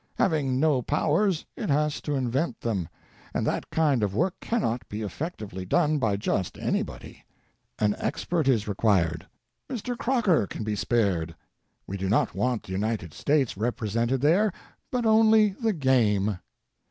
[0.17, 2.89] Having no powers, it has to invent them,
[3.35, 7.23] and that kind of work cannot be effectively done by just anybody;
[7.77, 9.27] an expert is required.
[9.69, 9.95] Mr.
[9.95, 11.35] Croker can be spared.
[11.85, 14.51] We do not want the United States repre sented there,
[14.91, 16.39] but only the Game.